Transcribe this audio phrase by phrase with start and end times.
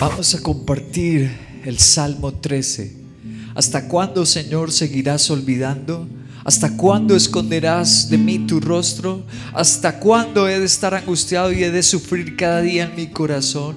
[0.00, 1.28] Vamos a compartir
[1.64, 2.92] el Salmo 13.
[3.56, 6.06] ¿Hasta cuándo, Señor, seguirás olvidando?
[6.44, 9.24] ¿Hasta cuándo esconderás de mí tu rostro?
[9.52, 13.74] ¿Hasta cuándo he de estar angustiado y he de sufrir cada día en mi corazón?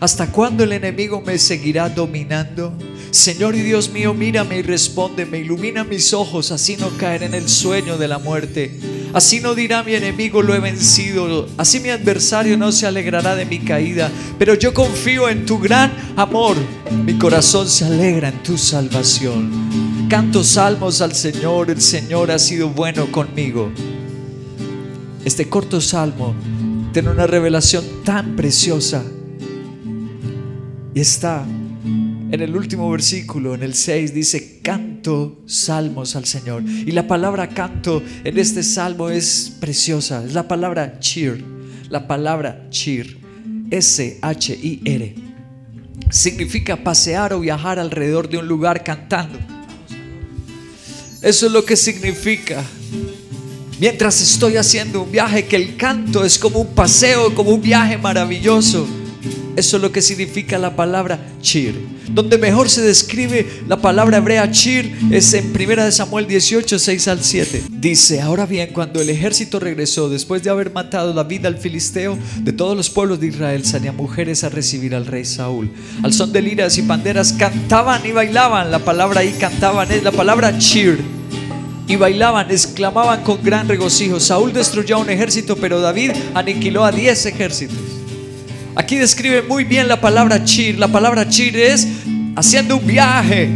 [0.00, 2.76] ¿Hasta cuándo el enemigo me seguirá dominando?
[3.12, 7.48] Señor y Dios mío, mírame y respóndeme, ilumina mis ojos, así no caer en el
[7.48, 8.80] sueño de la muerte.
[9.12, 11.46] Así no dirá mi enemigo, lo he vencido.
[11.58, 14.10] Así mi adversario no se alegrará de mi caída.
[14.38, 16.56] Pero yo confío en tu gran amor.
[17.04, 20.08] Mi corazón se alegra en tu salvación.
[20.08, 23.70] Canto salmos al Señor, el Señor ha sido bueno conmigo.
[25.24, 26.34] Este corto salmo
[26.92, 29.02] tiene una revelación tan preciosa.
[30.94, 34.60] Y está en el último versículo, en el 6, dice,
[35.46, 36.62] salmos al Señor.
[36.64, 40.24] Y la palabra canto en este salmo es preciosa.
[40.24, 41.42] Es la palabra cheer.
[41.88, 43.16] La palabra cheer.
[43.70, 45.14] S-H-I-R.
[46.10, 49.38] Significa pasear o viajar alrededor de un lugar cantando.
[51.22, 52.62] Eso es lo que significa.
[53.78, 57.96] Mientras estoy haciendo un viaje, que el canto es como un paseo, como un viaje
[57.98, 58.86] maravilloso.
[59.56, 61.74] Eso es lo que significa la palabra cheer.
[62.10, 67.22] Donde mejor se describe la palabra hebrea cheer es en 1 Samuel 18, 6 al
[67.22, 67.64] 7.
[67.70, 72.18] Dice, ahora bien, cuando el ejército regresó después de haber matado la vida al filisteo,
[72.40, 75.70] de todos los pueblos de Israel salían mujeres a recibir al rey Saúl.
[76.02, 78.70] Al son de liras y panderas cantaban y bailaban.
[78.70, 80.98] La palabra ahí cantaban es la palabra cheer
[81.86, 84.18] y bailaban, exclamaban con gran regocijo.
[84.18, 88.01] Saúl destruyó a un ejército, pero David aniquiló a diez ejércitos.
[88.74, 90.78] Aquí describe muy bien la palabra chir.
[90.78, 91.86] La palabra chir es
[92.34, 93.50] haciendo un viaje,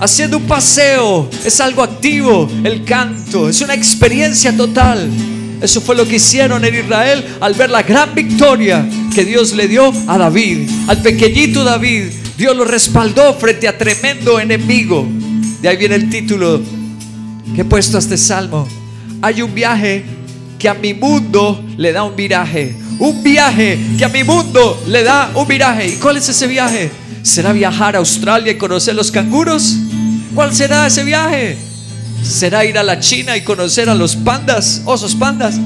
[0.00, 1.28] haciendo un paseo.
[1.44, 2.48] Es algo activo.
[2.64, 5.10] El canto es una experiencia total.
[5.60, 9.68] Eso fue lo que hicieron en Israel al ver la gran victoria que Dios le
[9.68, 10.70] dio a David.
[10.86, 12.04] Al pequeñito David,
[12.38, 15.06] Dios lo respaldó frente a tremendo enemigo.
[15.60, 16.62] De ahí viene el título
[17.54, 18.66] que he puesto a este salmo.
[19.20, 20.04] Hay un viaje
[20.58, 22.74] que a mi mundo le da un viraje.
[22.98, 25.88] Un viaje que a mi mundo le da un viraje.
[25.88, 26.90] ¿Y cuál es ese viaje?
[27.22, 29.76] ¿Será viajar a Australia y conocer los canguros?
[30.34, 31.56] ¿Cuál será ese viaje?
[32.22, 35.56] ¿Será ir a la China y conocer a los pandas, osos pandas?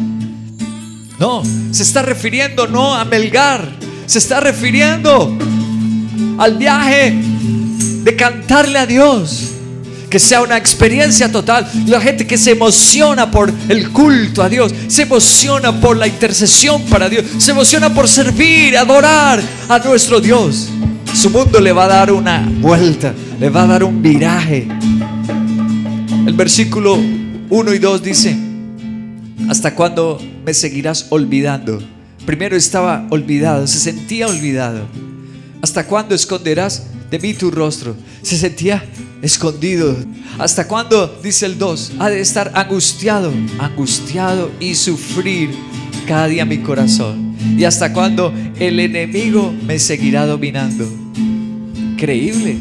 [1.18, 3.66] No, se está refiriendo no a Melgar,
[4.06, 5.38] se está refiriendo
[6.38, 7.14] al viaje
[8.02, 9.51] de cantarle a Dios
[10.12, 11.66] que sea una experiencia total.
[11.86, 16.82] La gente que se emociona por el culto a Dios, se emociona por la intercesión
[16.82, 19.40] para Dios, se emociona por servir, adorar
[19.70, 20.68] a nuestro Dios.
[21.14, 24.68] Su mundo le va a dar una vuelta, le va a dar un viraje.
[26.26, 26.98] El versículo
[27.48, 28.36] 1 y 2 dice,
[29.48, 31.82] ¿hasta cuándo me seguirás olvidando?
[32.26, 34.82] Primero estaba olvidado, se sentía olvidado.
[35.62, 37.96] ¿Hasta cuándo esconderás de mí tu rostro?
[38.20, 38.84] Se sentía
[39.22, 39.96] escondido.
[40.38, 45.50] ¿Hasta cuándo, dice el 2, ha de estar angustiado, angustiado y sufrir
[46.06, 47.36] cada día mi corazón?
[47.56, 50.84] ¿Y hasta cuándo el enemigo me seguirá dominando?
[51.14, 52.58] Increíble.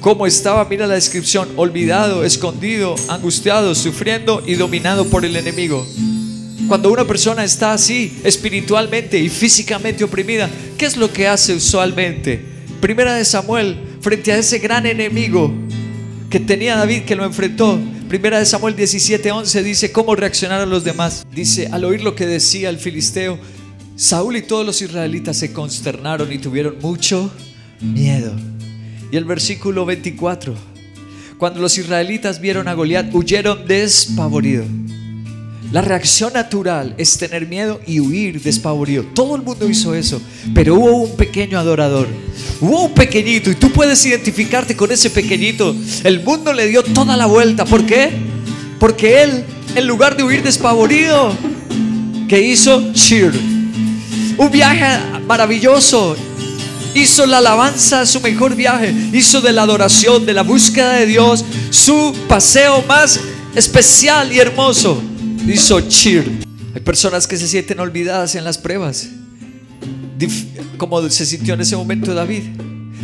[0.00, 0.64] ¿Cómo estaba?
[0.64, 5.86] Mira la descripción, olvidado, escondido, angustiado, sufriendo y dominado por el enemigo.
[6.68, 10.48] Cuando una persona está así, espiritualmente y físicamente oprimida,
[10.78, 12.40] ¿qué es lo que hace usualmente?
[12.80, 15.52] Primera de Samuel, frente a ese gran enemigo
[16.28, 17.78] que tenía David que lo enfrentó.
[18.08, 21.26] Primera de Samuel 17:11 dice cómo reaccionaron los demás.
[21.32, 23.38] Dice, al oír lo que decía el filisteo,
[23.96, 27.30] Saúl y todos los israelitas se consternaron y tuvieron mucho
[27.80, 28.32] miedo.
[29.12, 30.54] Y el versículo 24,
[31.36, 34.66] cuando los israelitas vieron a Goliat, huyeron despavoridos.
[35.72, 39.04] La reacción natural es tener miedo y huir despavorido.
[39.14, 40.20] Todo el mundo hizo eso,
[40.52, 42.08] pero hubo un pequeño adorador.
[42.60, 45.74] Un pequeñito y tú puedes identificarte con ese pequeñito.
[46.04, 47.64] El mundo le dio toda la vuelta.
[47.64, 48.10] ¿Por qué?
[48.78, 51.32] Porque él, en lugar de huir despavorido,
[52.28, 53.32] que hizo cheer.
[54.36, 54.84] Un viaje
[55.26, 56.16] maravilloso.
[56.94, 58.94] Hizo la alabanza su mejor viaje.
[59.12, 63.20] Hizo de la adoración, de la búsqueda de Dios, su paseo más
[63.54, 65.02] especial y hermoso
[65.46, 66.24] hizo cheer.
[66.74, 69.08] Hay personas que se sienten olvidadas en las pruebas.
[70.76, 72.42] Como se sintió en ese momento David.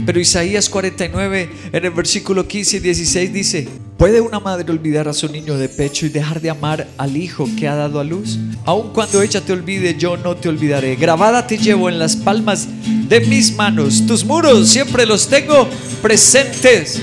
[0.05, 5.15] Pero Isaías 49 en el versículo 15 y 16 dice, ¿puede una madre olvidar a
[5.15, 8.39] su niño de pecho y dejar de amar al hijo que ha dado a luz?
[8.67, 10.97] Aun cuando ella te olvide, yo no te olvidaré.
[10.97, 12.69] Grabada te llevo en las palmas
[13.09, 14.07] de mis manos.
[14.07, 15.69] Tus muros siempre los tengo
[16.03, 17.01] presentes.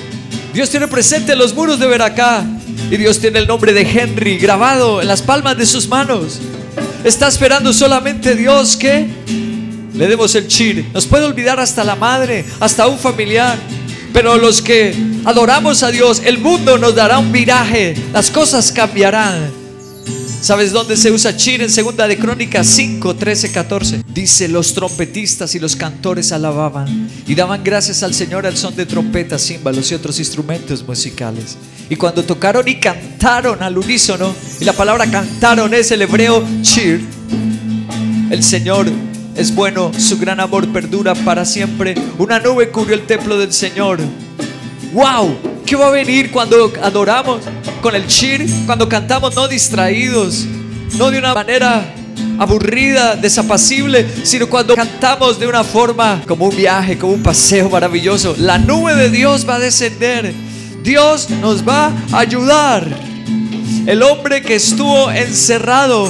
[0.54, 2.46] Dios tiene presente los muros de Veracá.
[2.92, 6.40] Y Dios tiene el nombre de Henry grabado en las palmas de sus manos.
[7.04, 9.08] Está esperando solamente Dios que
[9.94, 10.90] le demos el chir.
[10.94, 13.58] Nos puede olvidar hasta la madre, hasta un familiar.
[14.12, 14.96] Pero los que
[15.26, 17.96] adoramos a Dios, el mundo nos dará un viraje.
[18.14, 19.64] Las cosas cambiarán.
[20.44, 21.62] ¿Sabes dónde se usa chir?
[21.62, 24.04] En segunda de Crónicas 5, 13, 14.
[24.14, 28.86] Dice, los trompetistas y los cantores alababan y daban gracias al Señor al son de
[28.86, 31.56] trompetas, címbalos y otros instrumentos musicales.
[31.90, 37.02] Y cuando tocaron y cantaron al unísono, y la palabra cantaron es el hebreo chir,
[38.30, 38.92] el Señor
[39.36, 41.96] es bueno, su gran amor perdura para siempre.
[42.18, 44.00] Una nube cubrió el templo del Señor.
[44.94, 45.36] ¡Wow!
[45.66, 47.42] ¿Qué va a venir cuando adoramos?
[47.82, 50.46] Con el chir, cuando cantamos no distraídos,
[50.98, 51.84] no de una manera
[52.38, 58.36] aburrida, desapacible, sino cuando cantamos de una forma como un viaje, como un paseo maravilloso.
[58.38, 60.34] La nube de Dios va a descender.
[60.84, 62.88] Dios nos va a ayudar.
[63.86, 66.10] El hombre que estuvo encerrado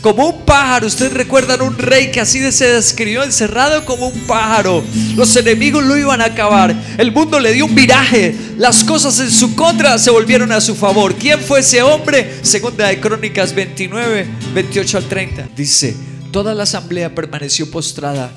[0.00, 0.86] como un pájaro.
[0.86, 4.82] Ustedes recuerdan un rey que así se describió, encerrado como un pájaro.
[5.16, 6.74] Los enemigos lo iban a acabar.
[6.98, 8.34] El mundo le dio un viraje.
[8.56, 11.14] Las cosas en su contra se volvieron a su favor.
[11.14, 12.38] ¿Quién fue ese hombre?
[12.42, 15.48] Segunda de Crónicas 29, 28 al 30.
[15.56, 15.96] Dice,
[16.30, 18.32] toda la asamblea permaneció postrada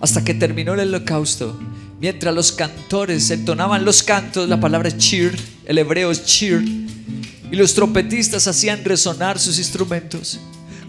[0.00, 1.58] hasta que terminó el holocausto.
[2.00, 5.34] Mientras los cantores entonaban los cantos, la palabra cheer,
[5.64, 10.38] el hebreo es cheer, y los trompetistas hacían resonar sus instrumentos.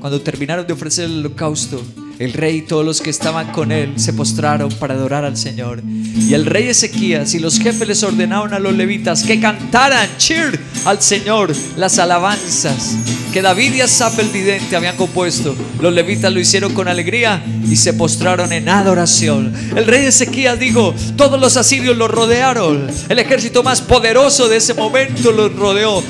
[0.06, 1.82] Cuando terminaron de ofrecer el holocausto,
[2.20, 5.82] el rey y todos los que estaban con él se postraron para adorar al Señor.
[5.84, 10.60] Y el rey Ezequías y los jefes les ordenaron a los levitas que cantaran, cheer
[10.86, 12.96] al Señor, las alabanzas
[13.34, 15.56] que David y Asaf el vidente habían compuesto.
[15.82, 19.54] Los levitas lo hicieron con alegría y se postraron en adoración.
[19.76, 22.88] El rey Ezequías dijo, todos los asirios lo rodearon.
[23.10, 26.04] El ejército más poderoso de ese momento los rodeó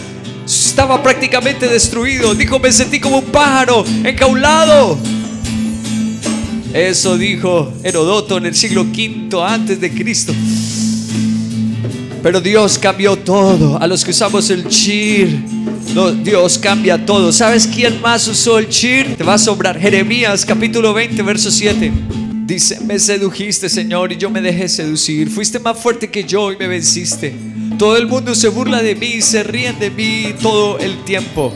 [0.46, 2.36] estaba prácticamente destruido.
[2.36, 4.98] Dijo, me sentí como un pájaro encaulado.
[6.74, 10.34] Eso dijo Herodoto en el siglo V antes de Cristo.
[12.22, 13.82] Pero Dios cambió todo.
[13.82, 15.44] A los que usamos el chir,
[16.24, 17.32] Dios cambia todo.
[17.32, 19.16] ¿Sabes quién más usó el chir?
[19.16, 19.80] Te va a sobrar.
[19.80, 21.92] Jeremías capítulo 20, verso 7.
[22.46, 25.30] Dice, me sedujiste, Señor, y yo me dejé seducir.
[25.30, 27.55] Fuiste más fuerte que yo y me venciste.
[27.78, 31.54] Todo el mundo se burla de mí, se ríen de mí todo el tiempo.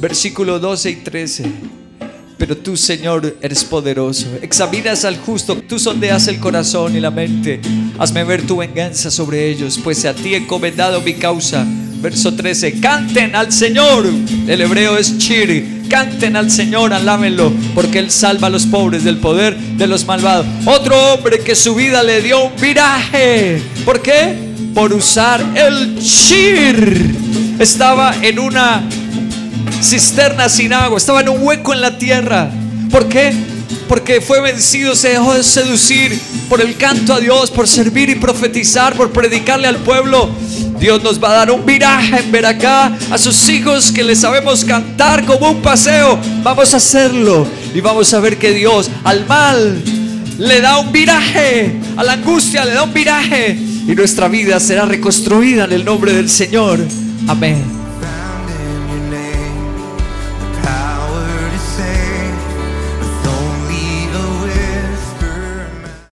[0.00, 1.52] Versículo 12 y 13.
[2.38, 4.28] Pero tú, Señor, eres poderoso.
[4.40, 7.60] Examinas al justo, tú sondeas el corazón y la mente.
[7.98, 11.66] Hazme ver tu venganza sobre ellos, pues a ti he encomendado mi causa.
[12.00, 12.80] Verso 13.
[12.80, 14.06] Canten al Señor.
[14.46, 19.16] El hebreo es chiri Canten al Señor, alámenlo, porque Él salva a los pobres del
[19.16, 20.46] poder de los malvados.
[20.66, 23.62] Otro hombre que su vida le dio un viraje.
[23.86, 24.36] ¿Por qué?
[24.74, 27.16] Por usar el chir.
[27.58, 28.82] Estaba en una
[29.82, 32.50] cisterna sin agua, estaba en un hueco en la tierra.
[32.90, 33.32] ¿Por qué?
[33.88, 38.16] Porque fue vencido, se dejó de seducir por el canto a Dios, por servir y
[38.16, 40.28] profetizar, por predicarle al pueblo.
[40.78, 44.20] Dios nos va a dar un viraje en ver acá a sus hijos que les
[44.20, 46.18] sabemos cantar como un paseo.
[46.42, 49.82] Vamos a hacerlo y vamos a ver que Dios al mal
[50.38, 53.58] le da un viraje, a la angustia le da un viraje
[53.88, 56.78] y nuestra vida será reconstruida en el nombre del Señor.
[57.26, 57.77] Amén.